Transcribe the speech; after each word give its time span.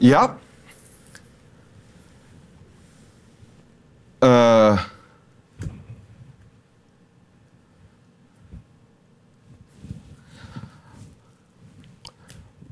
Ja. 0.00 0.38
Eh. 4.18 4.82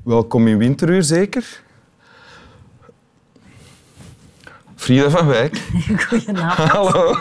welkom 0.03 0.47
in 0.47 0.57
Winteruur, 0.57 1.03
zeker? 1.03 1.61
Frida 4.75 5.09
van 5.09 5.27
Wijk. 5.27 5.57
Goedenavond. 6.07 6.71
Hallo. 6.71 7.13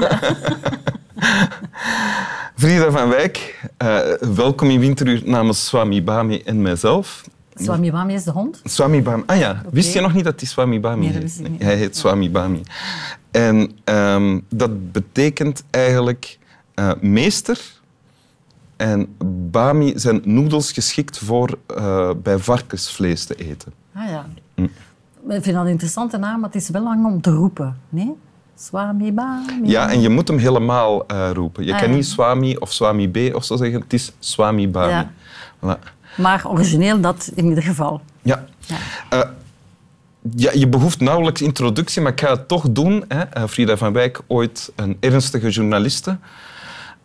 Frida 2.57 2.91
van 2.91 3.09
Wijk, 3.09 3.61
eh, 3.77 4.13
welkom 4.35 4.71
in 4.71 4.81
Winteruur 4.81 5.23
namens 5.25 5.67
Swami 5.67 6.03
Bami 6.03 6.43
en 6.43 6.63
mijzelf. 6.63 7.25
Swami 7.59 7.91
Bami 7.91 8.15
is 8.15 8.25
de 8.25 8.31
hond? 8.31 8.61
Swami 8.65 9.03
Bami. 9.03 9.23
Ah 9.27 9.39
ja, 9.39 9.63
wist 9.71 9.93
je 9.95 10.01
nog 10.01 10.15
niet 10.15 10.25
dat 10.25 10.41
hij 10.41 10.49
Swami 10.49 10.81
Bami 10.81 10.97
Nee, 11.01 11.13
dat 11.13 11.15
heet? 11.15 11.23
wist 11.23 11.41
ik 11.41 11.49
niet. 11.51 11.63
Hij 11.63 11.77
heet 11.77 11.97
Swami 11.97 12.31
Bami. 12.31 12.63
En 13.31 13.71
ehm, 13.85 14.41
dat 14.49 14.93
betekent 14.93 15.65
eigenlijk 15.71 16.39
eh, 16.75 16.91
meester. 17.01 17.61
En 18.77 19.17
Bami 19.51 19.93
zijn 19.97 20.21
noedels 20.25 20.73
geschikt 20.73 21.19
voor 21.19 21.59
eh, 21.77 22.11
bij 22.23 22.39
varkensvlees 22.39 23.25
te 23.25 23.35
eten. 23.35 23.73
Ah 23.95 24.09
ja. 24.09 24.27
Hm. 24.55 24.63
Ik 25.29 25.43
vind 25.43 25.57
dat 25.57 25.65
een 25.65 25.71
interessante 25.71 26.17
naam, 26.17 26.41
maar 26.41 26.51
het 26.51 26.63
is 26.63 26.69
wel 26.69 26.83
lang 26.83 27.07
om 27.07 27.21
te 27.21 27.31
roepen. 27.31 27.77
Nee? 27.89 28.13
Swami 28.57 29.13
Bami. 29.13 29.61
Ja, 29.65 29.91
en 29.91 30.01
je 30.01 30.09
moet 30.09 30.29
hem 30.29 30.39
helemaal 30.39 31.07
eh, 31.07 31.31
roepen. 31.33 31.65
Je 31.65 31.73
Ah, 31.73 31.79
kan 31.81 31.89
ja. 31.91 31.95
niet 31.95 32.07
Swami 32.07 32.57
of 32.57 32.73
Swami 32.73 33.09
B 33.11 33.35
of 33.35 33.45
zo 33.45 33.57
zeggen. 33.57 33.81
Het 33.81 33.93
is 33.93 34.13
Swami 34.19 34.69
Bami. 34.69 34.89
Ja. 34.91 35.11
Voilà. 35.65 35.79
Maar 36.19 36.49
origineel 36.49 37.01
dat 37.01 37.31
in 37.35 37.47
ieder 37.49 37.63
geval. 37.63 38.01
Ja. 38.23 38.45
Ja. 38.67 38.77
Eh, 39.09 39.29
ja, 40.37 40.51
je 40.55 40.69
behoeft 40.69 41.01
nauwelijks 41.01 41.43
introductie, 41.43 42.03
maar 42.03 42.13
ik 42.13 42.21
ga 42.21 42.31
het 42.31 42.49
toch 42.49 42.71
doen. 42.71 43.05
Hè. 43.09 43.21
Eh, 43.21 43.45
Frida 43.47 43.77
van 43.77 43.93
Wijk, 43.93 44.21
ooit 44.27 44.73
een 44.77 44.97
ernstige 45.01 45.49
journaliste 45.51 46.19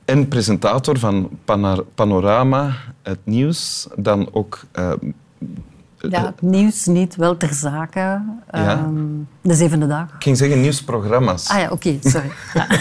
en 0.05 0.27
presentator 0.27 0.99
van 0.99 1.29
Panorama, 1.95 2.75
het 3.01 3.19
nieuws. 3.23 3.87
Dan 3.95 4.29
ook... 4.31 4.63
eh, 4.71 4.91
Ja, 6.09 6.25
het 6.25 6.41
nieuws 6.41 6.85
niet, 6.85 7.15
wel 7.15 7.37
ter 7.37 7.53
zake. 7.53 7.99
Ja. 7.99 8.21
Ehm, 8.51 8.93
de 9.41 9.53
zevende 9.53 9.87
dag. 9.87 10.03
ik 10.03 10.23
ging 10.23 10.37
zeggen 10.37 10.61
nieuwsprogramma's. 10.61 11.49
Ah 11.49 11.59
ja, 11.59 11.69
oké, 11.71 11.97
sorry. 12.01 12.31
Ja. 12.53 12.67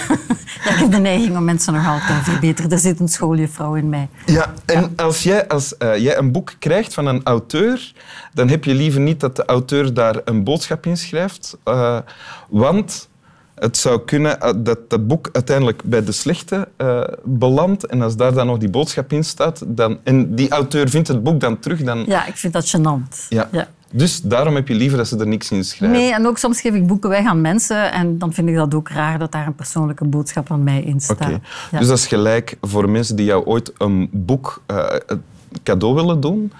Ja, 0.64 0.70
ik 0.70 0.76
heb 0.76 0.90
de 0.90 0.98
neiging 0.98 1.36
om 1.36 1.44
mensen 1.44 1.72
nog 1.72 1.86
altijd 1.86 2.24
te 2.24 2.30
verbeteren. 2.30 2.70
Er 2.70 2.78
zit 2.78 3.00
een 3.00 3.08
schooljuffrouw 3.08 3.74
in 3.74 3.88
mij. 3.88 4.08
Ja, 4.26 4.52
en 4.64 4.92
als, 4.96 5.22
jij, 5.22 5.48
als 5.48 5.76
eh, 5.76 5.96
jij 5.96 6.18
een 6.18 6.32
boek 6.32 6.52
krijgt 6.58 6.94
van 6.94 7.06
een 7.06 7.20
auteur, 7.24 7.92
dan 8.32 8.48
heb 8.48 8.64
je 8.64 8.74
liever 8.74 9.00
niet 9.00 9.20
dat 9.20 9.36
de 9.36 9.44
auteur 9.44 9.94
daar 9.94 10.20
een 10.24 10.44
boodschap 10.44 10.86
in 10.86 10.96
schrijft. 10.96 11.56
eh, 11.64 11.98
want 12.48 13.08
het 13.62 13.76
zou 13.76 14.00
kunnen 14.04 14.40
eh, 14.40 14.52
dat 14.56 14.90
dat 14.90 15.06
boek 15.06 15.28
uiteindelijk 15.32 15.82
bij 15.84 16.04
de 16.04 16.12
slechte 16.12 16.68
eh, 16.76 17.02
belandt. 17.24 17.86
En 17.86 18.02
als 18.02 18.16
daar 18.16 18.32
dan 18.32 18.46
nog 18.46 18.58
die 18.58 18.70
boodschap 18.70 19.12
in 19.12 19.24
staat, 19.24 19.62
dan, 19.66 19.98
en 20.04 20.34
die 20.34 20.50
auteur 20.50 20.88
vindt 20.88 21.08
het 21.08 21.22
boek 21.22 21.40
dan 21.40 21.58
terug, 21.58 21.82
dan... 21.82 22.04
Ja, 22.06 22.26
ik 22.26 22.36
vind 22.36 22.52
dat 22.52 22.76
gênant. 22.76 23.28
Ja. 23.28 23.48
Ja. 23.52 23.68
Dus 23.92 24.20
daarom 24.20 24.54
heb 24.54 24.68
je 24.68 24.74
liever 24.74 24.98
dat 24.98 25.08
ze 25.08 25.18
er 25.18 25.26
niks 25.26 25.50
in 25.50 25.64
schrijven. 25.64 25.98
Nee, 25.98 26.14
en 26.14 26.26
ook 26.26 26.38
soms 26.38 26.60
geef 26.60 26.74
ik 26.74 26.86
boeken 26.86 27.10
weg 27.10 27.26
aan 27.26 27.40
mensen 27.40 27.92
en 27.92 28.18
dan 28.18 28.32
vind 28.32 28.48
ik 28.48 28.54
dat 28.54 28.74
ook 28.74 28.88
raar 28.88 29.18
dat 29.18 29.32
daar 29.32 29.46
een 29.46 29.54
persoonlijke 29.54 30.04
boodschap 30.04 30.46
van 30.46 30.62
mij 30.64 30.82
in 30.82 31.00
staat. 31.00 31.40
Ja. 31.70 31.78
Dus 31.78 31.86
dat 31.86 31.98
is 31.98 32.06
gelijk 32.06 32.56
voor 32.60 32.90
mensen 32.90 33.16
die 33.16 33.24
jou 33.24 33.44
ooit 33.44 33.72
een 33.78 34.08
boek 34.12 34.62
eh, 34.66 34.86
cadeau 35.62 35.94
willen 35.94 36.20
doen. 36.20 36.52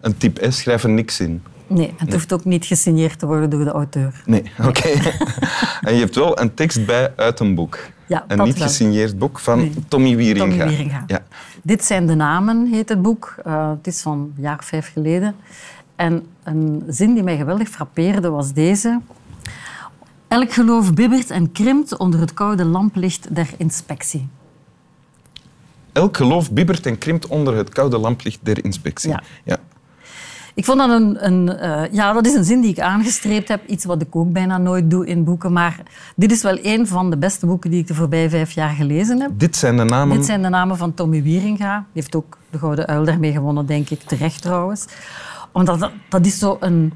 Een 0.00 0.16
tip 0.16 0.46
S, 0.48 0.58
schrijf 0.58 0.82
er 0.82 0.90
niks 0.90 1.20
in. 1.20 1.42
Nee, 1.70 1.94
het 1.96 2.12
hoeft 2.12 2.32
ook 2.32 2.44
niet 2.44 2.64
gesigneerd 2.64 3.18
te 3.18 3.26
worden 3.26 3.50
door 3.50 3.64
de 3.64 3.70
auteur. 3.70 4.22
Nee, 4.26 4.42
oké. 4.68 4.88
en 5.80 5.94
je 5.94 6.00
hebt 6.00 6.14
wel 6.14 6.40
een 6.40 6.54
tekst 6.54 6.86
bij 6.86 7.12
uit 7.16 7.40
een 7.40 7.54
boek. 7.54 7.78
Ja, 8.06 8.24
een 8.28 8.42
niet 8.42 8.58
wel. 8.58 8.66
gesigneerd 8.66 9.18
boek 9.18 9.38
van 9.38 9.58
Nee. 9.58 9.72
Tommy 9.88 10.16
Wieringa. 10.16 10.48
Tommy 10.48 10.66
Wieringa. 10.68 11.04
Ja. 11.06 11.22
Dit 11.62 11.84
zijn 11.84 12.06
de 12.06 12.14
namen, 12.14 12.66
heet 12.66 12.88
het 12.88 13.02
boek. 13.02 13.34
Eh, 13.44 13.70
het 13.70 13.86
is 13.86 14.00
van 14.02 14.32
een 14.36 14.42
jaar 14.42 14.58
of 14.58 14.64
vijf 14.64 14.92
geleden. 14.92 15.34
En 15.96 16.26
een 16.42 16.82
zin 16.88 17.14
die 17.14 17.22
mij 17.22 17.36
geweldig 17.36 17.68
frappeerde 17.68 18.28
was 18.30 18.52
deze. 18.52 19.00
Elk 20.28 20.52
geloof 20.52 20.94
bibbert 20.94 21.30
en 21.30 21.52
krimpt 21.52 21.96
onder 21.96 22.20
het 22.20 22.34
koude 22.34 22.64
lamplicht 22.64 23.34
der 23.34 23.48
inspectie. 23.56 24.28
Elk 25.92 26.16
geloof 26.16 26.50
bibbert 26.52 26.86
en 26.86 26.98
krimpt 26.98 27.26
onder 27.26 27.54
het 27.56 27.68
koude 27.68 27.98
lamplicht 27.98 28.38
der 28.42 28.64
inspectie. 28.64 29.10
Ja. 29.10 29.22
Ja. 29.44 29.58
Ik 30.60 30.66
vond 30.66 30.78
dat 30.78 30.90
een... 30.90 31.26
een 31.26 31.58
eh, 31.58 31.92
ja, 31.92 32.12
dat 32.12 32.26
is 32.26 32.34
een 32.34 32.44
zin 32.44 32.60
die 32.60 32.70
ik 32.70 32.80
aangestreept 32.80 33.48
heb. 33.48 33.66
Iets 33.66 33.84
wat 33.84 34.02
ik 34.02 34.16
ook 34.16 34.32
bijna 34.32 34.58
nooit 34.58 34.90
doe 34.90 35.06
in 35.06 35.24
boeken. 35.24 35.52
Maar 35.52 35.82
dit 36.16 36.32
is 36.32 36.42
wel 36.42 36.58
een 36.62 36.86
van 36.86 37.10
de 37.10 37.16
beste 37.16 37.46
boeken 37.46 37.70
die 37.70 37.80
ik 37.80 37.86
de 37.86 37.94
voorbije 37.94 38.30
vijf 38.30 38.52
jaar 38.52 38.70
gelezen 38.70 39.20
heb. 39.20 39.30
Dit 39.34 39.56
zijn 39.56 39.76
de 39.76 39.84
namen... 39.84 40.16
Dit 40.16 40.26
zijn 40.26 40.42
de 40.42 40.48
namen 40.48 40.76
van 40.76 40.94
Tommy 40.94 41.22
Wieringa. 41.22 41.76
Die 41.76 42.02
heeft 42.02 42.16
ook 42.16 42.38
de 42.50 42.58
Gouden 42.58 42.86
Uil 42.86 43.04
daarmee 43.04 43.32
gewonnen, 43.32 43.66
denk 43.66 43.90
ik. 43.90 44.00
Terecht 44.00 44.42
trouwens. 44.42 44.86
Omdat 45.52 45.78
dat, 45.78 45.90
dat 46.08 46.26
is 46.26 46.38
zo 46.38 46.56
een, 46.60 46.92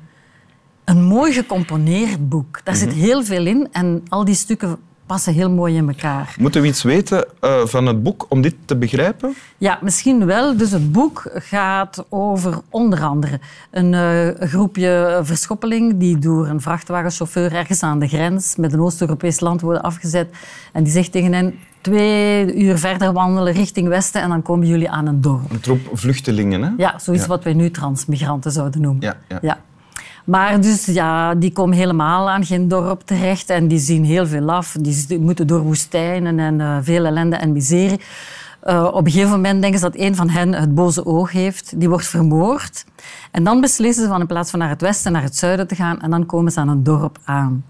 een 0.85 1.03
mooi 1.03 1.33
gecomponeerd 1.33 2.29
boek. 2.29 2.61
Daar 2.65 2.77
zit 2.77 2.93
heel 2.93 3.25
veel 3.25 3.47
in 3.47 3.69
en 3.73 4.03
al 4.09 4.25
die 4.25 4.35
stukken 4.35 4.79
passen 5.07 5.33
heel 5.33 5.51
mooi 5.51 5.77
in 5.77 5.89
elkaar. 5.89 6.35
Moeten 6.39 6.61
we 6.63 6.67
iets 6.67 6.83
weten 6.83 7.25
eh, 7.41 7.61
van 7.65 7.87
het 7.87 8.03
boek 8.03 8.27
om 8.29 8.41
dit 8.41 8.55
te 8.65 8.77
begrijpen? 8.77 9.35
Ja, 9.59 9.79
misschien 9.83 10.27
wel. 10.27 10.57
Dus 10.57 10.71
het 10.71 10.93
boek 10.93 11.31
gaat 11.35 12.05
over 12.09 12.59
onder 12.71 13.03
andere 13.03 13.41
een 13.71 13.95
eh, 13.95 14.49
groepje 14.49 15.21
verschoppeling 15.23 15.97
die 15.97 16.19
door 16.19 16.47
een 16.49 16.61
vrachtwagenchauffeur 16.61 17.53
ergens 17.53 17.83
aan 17.83 17.99
de 17.99 18.09
grens 18.09 18.57
met 18.57 18.73
een 18.73 18.81
Oost-Europees 18.81 19.41
land 19.41 19.61
worden 19.61 19.83
afgezet. 19.83 20.29
En 20.73 20.83
die 20.83 20.93
zegt 20.93 21.13
tegen 21.13 21.33
hen, 21.33 21.55
twee 21.81 22.55
uur 22.55 22.79
verder 22.79 23.13
wandelen 23.13 23.53
richting 23.53 23.89
westen 23.89 24.23
en 24.23 24.29
dan 24.29 24.43
komen 24.43 24.67
jullie 24.67 24.91
aan 24.91 25.07
een 25.07 25.21
dorp. 25.21 25.51
Een 25.51 25.61
troep 25.61 25.81
vluchtelingen, 25.93 26.63
hè? 26.63 26.71
Ja, 26.77 26.99
zoiets 26.99 27.23
Ja. 27.23 27.29
wat 27.29 27.45
wij 27.45 27.53
nu 27.55 27.71
transmigranten 27.71 28.53
zouden 28.53 28.81
noemen. 28.81 29.03
Ja, 29.03 29.39
ja. 29.43 29.59
Maar 30.25 30.61
dus, 30.61 30.85
ja, 30.85 31.35
die 31.35 31.53
komen 31.53 31.77
helemaal 31.77 32.31
aan 32.31 32.45
geen 32.45 32.69
dorp 32.69 33.01
terecht 33.01 33.51
en 33.51 33.69
die 33.69 33.79
zien 33.79 34.05
heel 34.05 34.27
veel 34.27 34.51
af. 34.51 34.77
Die 34.81 35.19
moeten 35.19 35.47
door 35.47 35.61
woestijnen 35.61 36.39
en 36.39 36.61
eh, 36.61 36.79
veel 36.83 37.05
ellende 37.05 37.37
en 37.37 37.53
miserie. 37.53 38.01
Eh, 38.61 38.85
op 38.93 39.07
een 39.07 39.13
gegeven 39.13 39.31
moment 39.31 39.61
denken 39.63 39.81
ze 39.81 39.85
dat 39.85 40.01
een 40.01 40.17
van 40.17 40.29
hen 40.29 40.53
het 40.53 40.75
boze 40.75 41.07
oog 41.07 41.33
heeft. 41.33 41.81
Die 41.81 41.89
wordt 41.89 42.07
vermoord. 42.07 42.85
En 43.31 43.45
dan 43.45 43.61
beslissen 43.61 44.03
ze 44.05 44.09
van 44.09 44.21
in 44.21 44.27
plaats 44.27 44.51
van 44.51 44.59
naar 44.59 44.69
het 44.69 44.81
westen 44.81 45.13
naar 45.13 45.23
het 45.23 45.37
zuiden 45.37 45.67
te 45.67 45.75
gaan. 45.75 46.01
En 46.01 46.11
dan 46.11 46.27
komen 46.27 46.53
ze 46.53 46.61
aan 46.61 46.69
een 46.69 46.83
dorp 46.83 47.19
aan. 47.25 47.65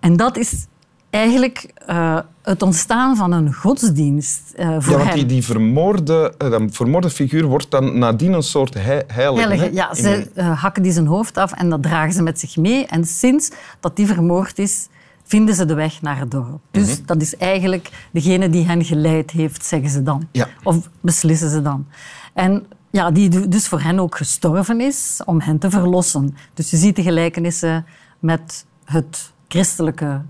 En 0.00 0.16
dat 0.16 0.36
is 0.36 0.66
eigenlijk 1.12 1.72
eh, 1.86 2.18
het 2.42 2.62
ontstaan 2.62 3.16
van 3.16 3.32
een 3.32 3.54
godsdienst 3.54 4.52
eh, 4.56 4.76
voor 4.78 4.92
Ja, 4.92 4.98
want 4.98 5.12
die, 5.12 5.26
die 5.26 5.44
vermoorde, 5.44 6.34
eh, 6.38 6.50
dat 6.50 6.62
vermoorde 6.70 7.10
figuur 7.10 7.44
wordt 7.44 7.70
dan 7.70 7.98
nadien 7.98 8.32
een 8.32 8.42
soort 8.42 8.74
hei- 8.74 9.02
heilige. 9.06 9.46
Heilige, 9.48 9.74
ja, 9.74 9.94
ze 9.94 10.30
hakken 10.42 10.82
die 10.82 10.92
zijn 10.92 11.06
hoofd 11.06 11.36
af 11.38 11.52
en 11.52 11.70
dat 11.70 11.82
dragen 11.82 12.12
ze 12.12 12.22
met 12.22 12.40
zich 12.40 12.56
mee. 12.56 12.86
En 12.86 13.04
sinds 13.04 13.50
dat 13.80 13.96
die 13.96 14.06
vermoord 14.06 14.58
is, 14.58 14.88
vinden 15.24 15.54
ze 15.54 15.64
de 15.64 15.74
weg 15.74 16.02
naar 16.02 16.18
het 16.18 16.30
dorp. 16.30 16.60
Dus 16.70 16.88
Mhm. 16.98 17.06
dat 17.06 17.20
is 17.22 17.36
eigenlijk 17.36 17.90
degene 18.12 18.50
die 18.50 18.66
hen 18.66 18.84
geleid 18.84 19.30
heeft, 19.30 19.64
zeggen 19.64 19.90
ze 19.90 20.02
dan. 20.02 20.28
Ja. 20.32 20.48
Of 20.62 20.88
beslissen 21.00 21.50
ze 21.50 21.62
dan. 21.62 21.86
En 22.34 22.66
ja, 22.90 23.10
die 23.10 23.28
du- 23.28 23.48
dus 23.48 23.68
voor 23.68 23.80
hen 23.80 23.98
ook 23.98 24.16
gestorven 24.16 24.80
is 24.80 25.20
om 25.24 25.40
hen 25.40 25.58
te 25.58 25.70
verlossen. 25.70 26.36
Dus 26.54 26.70
je 26.70 26.76
ziet 26.76 26.96
de 26.96 27.02
gelijkenissen 27.02 27.86
met 28.18 28.64
het 28.84 29.32
christelijke 29.48 30.20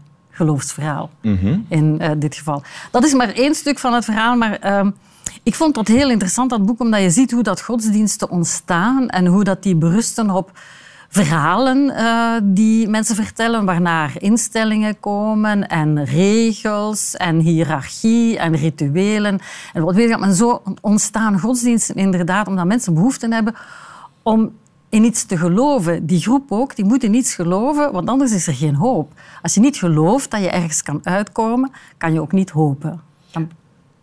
geloofsverhaal 0.42 1.10
Mhm. 1.22 1.58
in 1.68 1.98
eh, 2.00 2.10
dit 2.16 2.34
geval. 2.34 2.62
Dat 2.90 3.04
is 3.04 3.14
maar 3.14 3.28
één 3.32 3.54
stuk 3.54 3.78
van 3.78 3.92
het 3.94 4.04
verhaal, 4.04 4.36
maar 4.36 4.58
ehm, 4.58 4.90
ik 5.42 5.54
vond 5.54 5.74
dat 5.74 5.88
heel 5.88 6.10
interessant, 6.10 6.50
dat 6.50 6.66
boek, 6.66 6.80
omdat 6.80 7.00
je 7.00 7.10
ziet 7.10 7.30
hoe 7.30 7.42
dat 7.42 7.62
godsdiensten 7.62 8.30
ontstaan 8.30 9.08
en 9.08 9.26
hoe 9.26 9.44
dat 9.44 9.62
die 9.62 9.76
berusten 9.76 10.30
op 10.30 10.50
verhalen 11.08 11.90
eh, 11.96 12.32
die 12.42 12.88
mensen 12.88 13.16
vertellen, 13.16 13.64
waarnaar 13.64 14.12
instellingen 14.18 15.00
komen 15.00 15.68
en 15.68 16.04
regels 16.04 17.16
en 17.16 17.38
hiërarchie 17.38 18.38
en 18.38 18.54
rituelen. 18.56 19.38
En 19.72 19.82
wat 19.84 19.94
weet 19.94 20.10
ik, 20.10 20.20
en 20.20 20.34
zo 20.34 20.62
ontstaan 20.80 21.40
godsdiensten 21.40 21.94
inderdaad 21.94 22.46
omdat 22.48 22.66
mensen 22.66 22.94
behoefte 22.94 23.28
hebben 23.30 23.54
om 24.22 24.52
in 24.92 25.04
iets 25.04 25.24
te 25.24 25.36
geloven. 25.36 26.06
Die 26.06 26.20
groep 26.20 26.52
ook, 26.52 26.76
die 26.76 26.84
moet 26.84 27.02
in 27.02 27.14
iets 27.14 27.34
geloven, 27.34 27.92
want 27.92 28.08
anders 28.08 28.32
is 28.32 28.46
er 28.46 28.54
geen 28.54 28.74
hoop. 28.74 29.12
Als 29.42 29.54
je 29.54 29.60
niet 29.60 29.76
gelooft 29.76 30.30
dat 30.30 30.40
je 30.40 30.50
ergens 30.50 30.82
kan 30.82 31.00
uitkomen, 31.02 31.70
kan 31.98 32.12
je 32.12 32.20
ook 32.20 32.32
niet 32.32 32.50
hopen. 32.50 33.00
Dan- 33.30 33.50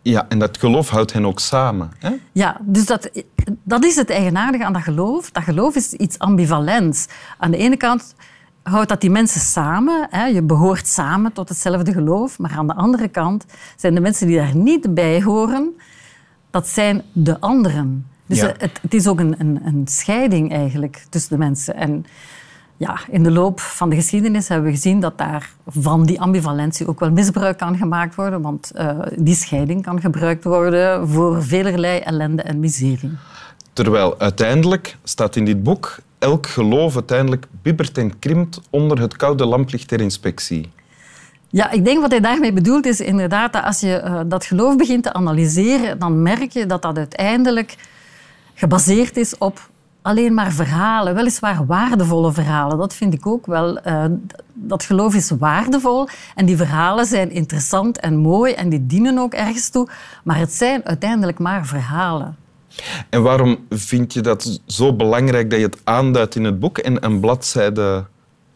Ja, 0.02 0.28
en 0.28 0.38
dat 0.38 0.58
geloof 0.58 0.88
houdt 0.88 1.12
hen 1.12 1.26
ook 1.26 1.40
samen. 1.40 1.90
Hè? 1.98 2.10
Ja, 2.32 2.56
dus 2.62 2.86
dat, 2.86 3.10
dat 3.62 3.84
is 3.84 3.96
het 3.96 4.10
eigenaardige 4.10 4.64
aan 4.64 4.72
dat 4.72 4.82
geloof. 4.82 5.30
Dat 5.30 5.42
geloof 5.42 5.74
is 5.74 5.92
iets 5.92 6.18
ambivalents. 6.18 7.06
Aan 7.38 7.50
de 7.50 7.56
ene 7.56 7.76
kant 7.76 8.14
houdt 8.62 8.88
dat 8.88 9.00
die 9.00 9.10
mensen 9.10 9.40
samen. 9.40 10.06
Hè? 10.10 10.24
Je 10.26 10.42
behoort 10.42 10.86
samen 10.86 11.32
tot 11.32 11.48
hetzelfde 11.48 11.92
geloof. 11.92 12.38
Maar 12.38 12.50
aan 12.56 12.66
de 12.66 12.74
andere 12.74 13.08
kant 13.08 13.44
zijn 13.76 13.94
de 13.94 14.00
mensen 14.00 14.26
die 14.26 14.36
daar 14.36 14.56
niet 14.56 14.94
bij 14.94 15.22
horen, 15.22 15.76
dat 16.50 16.68
zijn 16.68 17.02
de 17.12 17.40
anderen. 17.40 18.06
Dus 18.30 18.40
Ja. 18.40 18.54
het, 18.58 18.78
het 18.82 18.94
is 18.94 19.06
ook 19.06 19.20
een, 19.20 19.34
een, 19.38 19.60
een 19.64 19.82
scheiding 19.88 20.52
eigenlijk 20.52 21.04
tussen 21.08 21.30
de 21.30 21.38
mensen. 21.38 21.74
En 21.74 22.06
ja, 22.76 22.98
in 23.10 23.22
de 23.22 23.30
loop 23.30 23.60
van 23.60 23.90
de 23.90 23.96
geschiedenis 23.96 24.48
hebben 24.48 24.66
we 24.66 24.76
gezien 24.76 25.00
dat 25.00 25.18
daar 25.18 25.50
van 25.66 26.04
die 26.04 26.20
ambivalentie 26.20 26.86
ook 26.86 27.00
wel 27.00 27.10
misbruik 27.10 27.58
kan 27.58 27.76
gemaakt 27.76 28.14
worden. 28.14 28.42
Want 28.42 28.70
uh, 28.74 28.98
die 29.16 29.34
scheiding 29.34 29.82
kan 29.82 30.00
gebruikt 30.00 30.44
worden 30.44 31.08
voor 31.08 31.42
velerlei 31.44 31.98
ellende 31.98 32.42
en 32.42 32.60
miserie. 32.60 33.10
Terwijl 33.72 34.18
uiteindelijk 34.18 34.96
staat 35.04 35.36
in 35.36 35.44
dit 35.44 35.62
boek 35.62 35.98
elk 36.18 36.46
geloof 36.46 36.94
uiteindelijk 36.94 37.46
bibbert 37.62 37.98
en 37.98 38.18
krimpt 38.18 38.60
onder 38.70 39.00
het 39.00 39.16
koude 39.16 39.44
lamplicht 39.44 39.88
der 39.88 40.00
inspectie. 40.00 40.70
Ja, 41.48 41.70
ik 41.70 41.84
denk 41.84 42.00
wat 42.00 42.10
hij 42.10 42.20
daarmee 42.20 42.52
bedoelt 42.52 42.86
is 42.86 43.00
inderdaad 43.00 43.52
dat 43.52 43.64
als 43.64 43.80
je 43.80 44.02
uh, 44.04 44.20
dat 44.26 44.44
geloof 44.44 44.76
begint 44.76 45.02
te 45.02 45.12
analyseren, 45.12 45.98
dan 45.98 46.22
merk 46.22 46.52
je 46.52 46.66
dat 46.66 46.82
dat 46.82 46.96
uiteindelijk 46.96 47.76
gebaseerd 48.60 49.16
is 49.16 49.38
op 49.38 49.70
alleen 50.02 50.34
maar 50.34 50.52
verhalen, 50.52 51.14
weliswaar 51.14 51.66
waardevolle 51.66 52.32
verhalen. 52.32 52.78
Dat 52.78 52.94
vind 52.94 53.14
ik 53.14 53.26
ook 53.26 53.46
wel. 53.46 53.86
Uh, 53.86 54.04
dat 54.54 54.84
geloof 54.84 55.14
is 55.14 55.30
waardevol 55.30 56.08
en 56.34 56.46
die 56.46 56.56
verhalen 56.56 57.06
zijn 57.06 57.30
interessant 57.30 58.00
en 58.00 58.16
mooi 58.16 58.52
en 58.52 58.68
die 58.68 58.86
dienen 58.86 59.18
ook 59.18 59.32
ergens 59.32 59.68
toe, 59.68 59.88
maar 60.24 60.38
het 60.38 60.52
zijn 60.52 60.84
uiteindelijk 60.84 61.38
maar 61.38 61.66
verhalen. 61.66 62.36
En 63.08 63.22
waarom 63.22 63.58
vind 63.70 64.12
je 64.12 64.20
dat 64.20 64.60
zo 64.66 64.96
belangrijk 64.96 65.50
dat 65.50 65.58
je 65.58 65.64
het 65.64 65.80
aanduidt 65.84 66.34
in 66.34 66.44
het 66.44 66.60
boek 66.60 66.78
en 66.78 67.04
een 67.04 67.20
bladzijde 67.20 68.04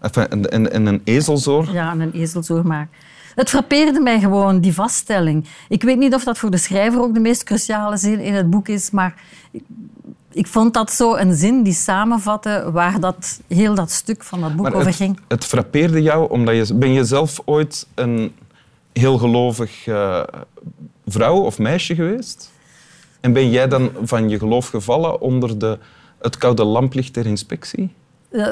en, 0.01 0.51
en, 0.51 0.73
en 0.73 0.87
een 0.87 1.01
ezelzoor? 1.05 1.73
Ja, 1.73 1.93
een 1.93 2.13
ezelzoor 2.13 2.67
maar. 2.67 2.89
Het 3.35 3.49
frappeerde 3.49 4.01
mij 4.01 4.21
gewoon, 4.21 4.61
die 4.61 4.75
vaststelling. 4.75 5.47
Ik 5.69 5.83
weet 5.83 5.99
niet 5.99 6.15
of 6.15 6.25
dat 6.25 6.39
voor 6.39 6.51
de 6.51 6.57
schrijver 6.57 7.01
ook 7.01 7.15
de 7.15 7.21
meest 7.21 7.45
cruciale 7.45 7.97
zin 7.97 8.21
in 8.21 8.35
het 8.35 8.51
boek 8.51 8.69
is, 8.69 8.91
maar 8.91 9.15
ik 10.33 10.47
vond 10.47 10.75
dat 10.75 10.93
zo 10.93 11.17
een 11.17 11.35
zin 11.35 11.63
die 11.63 11.73
samenvatte 11.73 12.69
waar 12.73 13.01
dat, 13.01 13.41
heel 13.49 13.75
dat 13.75 13.91
stuk 13.91 14.23
van 14.23 14.41
dat 14.41 14.57
boek 14.57 14.75
over 14.75 14.95
ging. 14.95 15.19
Het 15.29 15.45
frappeerde 15.45 16.03
jou 16.03 16.31
omdat 16.31 16.69
je... 16.69 16.75
Ben 16.75 16.93
je 16.93 17.05
zelf 17.05 17.41
ooit 17.45 17.87
een 17.95 18.33
heel 18.93 19.19
gelovig 19.19 19.87
uh, 19.87 20.23
vrouw 21.07 21.37
of 21.37 21.59
meisje 21.59 21.95
geweest? 21.95 22.53
En 23.21 23.33
ben 23.33 23.51
jij 23.51 23.69
dan 23.69 23.91
van 24.03 24.29
je 24.29 24.39
geloof 24.39 24.69
gevallen 24.69 25.21
onder 25.21 25.59
de, 25.59 25.79
het 26.19 26.37
koude 26.37 26.65
lamplicht 26.65 27.15
der 27.15 27.27
inspectie? 27.27 27.91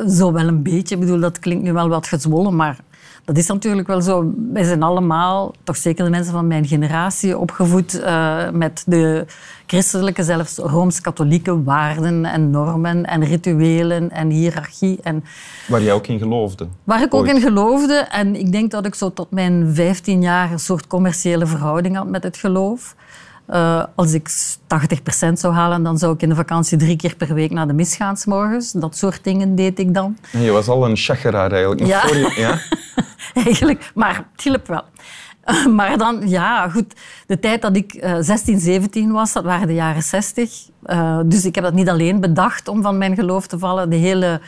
zo 0.09 0.33
wel 0.33 0.47
een 0.47 0.63
beetje. 0.63 0.95
Ik 0.95 1.01
bedoel, 1.01 1.21
dat 1.21 1.39
klinkt 1.39 1.65
nu 1.65 1.73
wel 1.73 1.89
wat 1.89 2.07
gezwollen, 2.07 2.57
maar 2.57 2.79
dat 3.25 3.37
is 3.37 3.47
natuurlijk 3.47 3.89
wel 3.89 4.01
zo. 4.01 4.33
Wij 4.53 4.65
zijn 4.65 4.83
allemaal, 4.83 5.55
toch 5.65 5.77
zeker 5.77 6.05
de 6.05 6.11
mensen 6.11 6.33
van 6.33 6.47
mijn 6.47 6.67
generatie, 6.67 7.39
opgevoed 7.39 7.95
uh, 7.95 8.51
met 8.51 8.83
de 8.87 9.27
christelijke, 9.67 10.23
zelfs 10.23 10.57
rooms-katholieke 10.57 11.63
waarden 11.63 12.25
en 12.25 12.51
normen 12.51 13.05
en 13.05 13.25
rituelen 13.25 14.11
en 14.11 14.31
hiërarchie. 14.31 14.99
En 15.03 15.25
waar 15.69 15.83
jij 15.83 15.93
ook 15.93 16.07
in 16.07 16.19
geloofde? 16.19 16.67
Waar 16.85 17.03
ik 17.03 17.15
ook 17.15 17.27
in 17.27 17.41
geloofde. 17.41 17.95
En 17.95 18.37
ik 18.37 18.53
denk 18.53 18.71
dat 18.71 18.87
ik 18.87 18.95
zo 18.95 19.13
tot 19.13 19.31
mijn 19.31 19.75
15 19.75 20.23
jaar 20.23 20.53
een 20.53 20.59
soort 20.59 20.87
commerciële 20.87 21.47
verhouding 21.47 21.97
had 21.97 22.09
met 22.09 22.23
het 22.23 22.37
geloof. 22.37 22.95
Uh, 23.53 23.85
als 23.95 24.13
ik 24.13 24.29
80% 24.29 25.33
zou 25.33 25.55
halen, 25.55 25.83
dan 25.83 25.99
zou 25.99 26.15
ik 26.15 26.23
in 26.23 26.29
de 26.29 26.35
vakantie 26.35 26.79
drie 26.79 26.97
keer 26.97 27.17
per 27.17 27.35
week 27.35 27.51
naar 27.51 27.67
de 27.67 27.73
mis 27.73 27.97
gaan 27.97 28.17
s 28.17 28.25
morgens. 28.25 28.73
Dat 28.73 28.97
soort 28.97 29.25
dingen 29.25 29.55
deed 29.55 29.79
ik 29.79 29.95
dan. 29.95 30.17
je 30.31 30.51
was 30.51 30.69
al 30.69 30.89
een 30.89 30.97
chageraar 30.97 31.53
eigenlijk. 31.53 31.87
ja. 31.87 32.01
Voor 32.01 32.17
je, 32.17 32.33
ja? 32.37 32.59
eigenlijk. 33.45 33.91
Maar 33.95 34.17
het 34.33 34.43
hielp 34.43 34.67
wel. 34.67 34.83
maar 35.77 35.99
dan, 35.99 36.29
ja, 36.29 36.69
goed. 36.69 36.95
De 37.27 37.39
tijd 37.39 37.63
dat 37.63 37.77
ik 37.77 37.95
uh, 37.95 38.17
16, 38.21 38.61
17 38.61 39.13
was, 39.13 39.33
dat 39.33 39.45
waren 39.45 39.67
de 39.67 39.75
jaren 39.75 40.03
60. 40.03 40.51
Uh, 40.87 41.21
dus 41.25 41.45
ik 41.45 41.55
heb 41.55 41.65
dat 41.65 41.75
niet 41.75 41.89
alleen 41.89 42.21
bedacht 42.21 42.69
om 42.69 42.83
van 42.83 42.99
mijn 42.99 43.15
geloof 43.15 43.47
te 43.47 43.59
vallen. 43.59 43.91
De 43.91 43.97
hele 43.97 44.41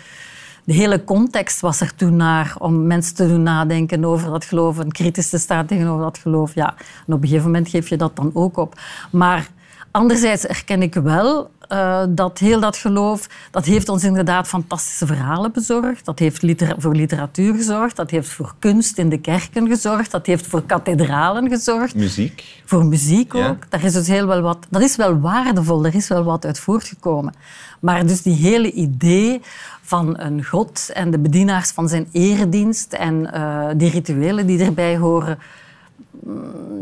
de 0.64 0.72
hele 0.72 1.05
context 1.05 1.61
was 1.61 1.81
er 1.81 1.94
toen 1.94 2.16
naar 2.16 2.55
om 2.58 2.87
mensen 2.87 3.14
te 3.14 3.28
doen 3.28 3.43
nadenken 3.43 4.05
over 4.05 4.31
dat 4.31 4.44
geloof 4.44 4.78
en 4.78 4.93
kritisch 4.93 5.28
te 5.28 5.38
staan 5.38 5.66
tegenover 5.66 6.02
dat 6.02 6.19
geloof. 6.19 6.55
Ja, 6.55 6.75
en 7.06 7.12
op 7.12 7.22
een 7.22 7.28
gegeven 7.28 7.50
moment 7.50 7.69
geef 7.69 7.88
je 7.88 7.96
dat 7.96 8.16
dan 8.16 8.31
ook 8.34 8.56
op. 8.56 8.81
Maar 9.11 9.49
anderzijds 9.90 10.46
erken 10.46 10.82
ik 10.82 10.94
wel 10.94 11.50
uh, 11.69 12.02
dat 12.08 12.38
heel 12.38 12.61
dat 12.61 12.76
geloof, 12.76 13.28
dat 13.50 13.64
heeft 13.64 13.88
ons 13.88 14.05
inderdaad 14.05 14.46
fantastische 14.46 15.06
verhalen 15.06 15.52
bezorgd. 15.52 16.05
Dat 16.05 16.19
heeft 16.19 16.43
litera 16.43 16.75
voor 16.78 16.94
literatuur 16.94 17.55
gezorgd. 17.55 17.96
Dat 17.96 18.11
heeft 18.11 18.28
voor 18.28 18.55
kunst 18.58 18.99
in 18.99 19.08
de 19.08 19.19
kerken 19.19 19.69
gezorgd. 19.69 20.11
Dat 20.11 20.26
heeft 20.26 20.46
voor 20.46 20.62
kathedralen 20.62 21.49
gezorgd. 21.49 21.94
Muziek. 21.94 22.62
Voor 22.64 22.84
muziek 22.84 23.34
ook. 23.34 23.43
Ja. 23.43 23.56
Daar 23.69 23.84
is 23.84 23.93
dus 23.93 24.06
heel 24.06 24.26
wel 24.26 24.40
wat, 24.40 24.66
dat 24.70 24.82
is 24.82 24.96
wel 24.96 25.20
waardevol. 25.20 25.84
Er 25.84 25.94
is 25.94 26.08
wel 26.08 26.25
wat 26.25 26.44
uit 26.44 26.58
voortgekomen. 26.58 27.34
Maar 27.81 28.06
dus 28.06 28.22
die 28.22 28.34
hele 28.37 28.72
idee 28.72 29.40
van 29.82 30.19
een 30.19 30.44
god 30.44 30.90
en 30.94 31.11
de 31.11 31.19
bedienaars 31.19 31.70
van 31.70 31.88
zijn 31.88 32.08
eredienst 32.12 32.93
en 32.93 33.31
uh, 33.34 33.66
die 33.76 33.90
rituelen 33.90 34.46
die 34.46 34.64
erbij 34.64 34.96
horen, 34.96 35.38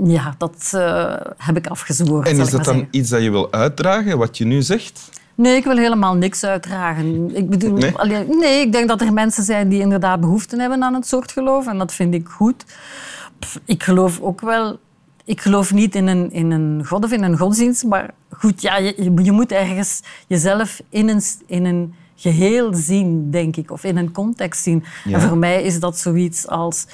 ja, 0.05 0.35
dat 0.39 0.73
uh, 0.75 1.15
heb 1.37 1.57
ik 1.57 1.67
afgezworen. 1.67 2.25
En 2.25 2.39
is 2.39 2.51
dat 2.51 2.65
dan 2.65 2.75
zeggen. 2.75 2.89
iets 2.91 3.09
dat 3.09 3.23
je 3.23 3.31
wil 3.31 3.53
uitdragen, 3.53 4.19
wat 4.19 4.39
je 4.39 4.45
nu 4.45 4.63
zegt? 4.63 5.11
Nee, 5.35 5.57
ik 5.57 5.65
wil 5.65 5.77
helemaal 5.77 6.15
niks 6.15 6.45
uitdragen. 6.45 7.37
Ik 7.37 7.49
bedoel, 7.51 7.77
Nee? 7.77 7.97
allee, 7.97 8.27
nee, 8.27 8.61
ik 8.61 8.73
denk 8.73 8.89
dat 8.89 9.01
er 9.01 9.13
mensen 9.13 9.45
zijn 9.45 9.69
die 9.69 9.81
inderdaad 9.81 10.21
behoefte 10.21 10.57
hebben 10.57 10.83
aan 10.83 10.95
het 10.95 11.07
soort 11.07 11.33
geloof 11.33 11.67
en 11.67 11.79
dat 11.79 11.93
vind 11.93 12.15
ik 12.15 12.29
goed. 12.29 12.65
Pff, 13.39 13.61
ik 13.65 13.83
geloof 13.83 14.21
ook 14.21 14.41
wel 14.41 14.79
ik 15.25 15.41
geloof 15.41 15.73
niet 15.73 15.95
in 15.95 16.07
een, 16.07 16.33
in 16.33 16.51
een 16.51 16.87
god 16.87 17.05
of 17.05 17.13
in 17.13 17.23
een 17.23 17.39
godsdienst, 17.39 17.85
maar 17.85 18.11
goed, 18.31 18.63
ja, 18.63 18.77
je, 18.77 19.13
je 19.23 19.33
moet 19.33 19.53
ergens 19.53 20.03
jezelf 20.27 20.83
in 20.89 21.09
een, 21.09 21.23
in 21.47 21.65
een 21.65 21.95
geheel 22.17 22.75
zien, 22.75 23.31
denk 23.31 23.57
ik, 23.57 23.71
of 23.71 23.85
in 23.85 23.97
een 23.97 24.13
context 24.13 24.63
zien. 24.63 24.85
Ja. 25.05 25.15
En 25.15 25.21
voor 25.21 25.39
mij 25.39 25.63
is 25.63 25.81
dat 25.81 25.99
zoiets 25.99 26.47
als... 26.47 26.87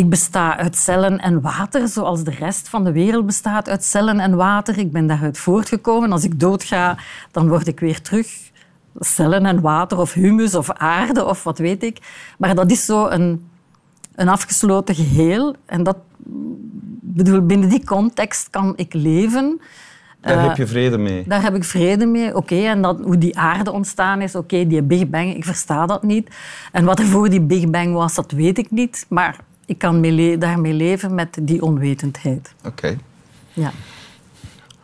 Ik 0.00 0.08
besta 0.08 0.56
uit 0.56 0.76
cellen 0.76 1.18
en 1.18 1.40
water, 1.40 1.88
zoals 1.88 2.24
de 2.24 2.30
rest 2.30 2.68
van 2.68 2.84
de 2.84 2.92
wereld 2.92 3.26
bestaat 3.26 3.68
uit 3.68 3.84
cellen 3.84 4.20
en 4.20 4.36
water. 4.36 4.78
Ik 4.78 4.92
ben 4.92 5.06
daaruit 5.06 5.38
voortgekomen. 5.38 6.12
Als 6.12 6.24
ik 6.24 6.40
doodga, 6.40 6.96
dan 7.30 7.48
word 7.48 7.66
ik 7.66 7.80
weer 7.80 8.00
terug 8.00 8.50
cellen 8.98 9.46
en 9.46 9.60
water 9.60 9.98
of 9.98 10.12
humus 10.12 10.54
of 10.54 10.70
aarde 10.70 11.24
of 11.24 11.44
wat 11.44 11.58
weet 11.58 11.82
ik. 11.82 11.98
Maar 12.38 12.54
dat 12.54 12.70
is 12.70 12.84
zo 12.84 13.06
een, 13.08 13.48
een 14.14 14.28
afgesloten 14.28 14.94
geheel. 14.94 15.54
En 15.66 15.82
dat, 15.82 15.96
bedoel, 17.00 17.46
binnen 17.46 17.68
die 17.68 17.84
context 17.84 18.50
kan 18.50 18.72
ik 18.76 18.94
leven. 18.94 19.60
Daar 20.20 20.36
Uh, 20.36 20.46
heb 20.46 20.56
je 20.56 20.66
vrede 20.66 20.98
mee. 20.98 21.24
daar 21.26 21.42
heb 21.42 21.54
ik 21.54 21.64
vrede 21.64 22.06
mee. 22.06 22.36
Oké, 22.36 22.56
en 22.56 22.82
dat, 22.82 23.00
hoe 23.00 23.18
die 23.18 23.38
aarde 23.38 23.72
ontstaan 23.72 24.20
is, 24.20 24.34
oké, 24.34 24.66
die 24.66 24.82
Big 24.82 25.08
Bang, 25.08 25.34
ik 25.34 25.44
versta 25.44 25.86
dat 25.86 26.02
niet. 26.02 26.30
En 26.72 26.84
wat 26.84 26.98
er 26.98 27.06
voor 27.06 27.30
die 27.30 27.40
Big 27.40 27.70
Bang 27.70 27.94
was, 27.94 28.14
dat 28.14 28.30
weet 28.30 28.58
ik 28.58 28.70
niet. 28.70 29.06
Maar 29.08 29.36
ik 29.70 29.78
kan 29.78 30.00
mee 30.00 30.38
daarmee 30.38 30.72
leven 30.72 31.14
met 31.14 31.38
die 31.42 31.62
onwetendheid. 31.62 32.54
Oké. 32.64 32.98
Ja, 33.52 33.72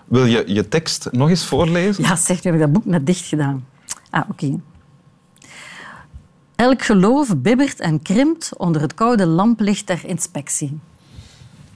Wil 0.05 0.25
je 0.25 0.43
je 0.47 0.69
tekst 0.69 1.09
nog 1.13 1.29
eens 1.29 1.47
voorlezen? 1.47 2.05
ja 2.05 2.17
zeg, 2.17 2.37
nu 2.45 2.51
heb 2.51 2.55
ik 2.55 2.61
dat 2.61 2.73
boek 2.73 2.85
net 2.85 3.07
dicht 3.07 3.25
gedaan. 3.27 3.67
Ah, 4.11 4.31
oké. 4.31 4.61
Elk 6.57 6.83
geloof 6.83 7.37
bibbert 7.37 7.81
en 7.81 8.03
krimpt 8.03 8.57
onder 8.57 8.81
het 8.81 8.95
koude 8.95 9.27
lamplicht 9.27 9.87
der 9.87 10.05
inspectie. 10.05 10.79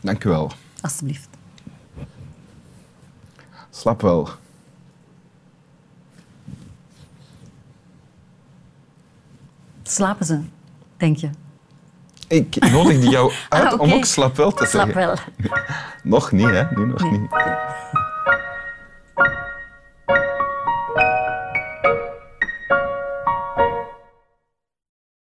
Dank 0.01 0.25
u 0.25 0.29
wel. 0.29 0.53
Alsjeblieft. 0.81 1.29
Slap 3.71 4.01
wel. 4.01 4.29
Slapen 9.83 10.27
ze, 10.27 10.41
denk 10.97 11.17
je? 11.17 11.31
Ik 12.31 12.71
nodigde 12.73 13.09
jou 13.09 13.33
uit 13.49 13.65
Ah, 13.65 13.73
oké. 13.73 13.83
om 13.83 13.93
ook 13.93 14.05
slap 14.05 14.37
wel 14.37 14.53
te 14.53 14.67
zeggen. 14.67 14.95
wel. 14.95 15.15
Nog 16.03 16.33
niet, 16.33 16.47
hè? 16.51 16.63
Nu 16.75 16.87
nog 16.87 17.11
niet. 17.11 17.21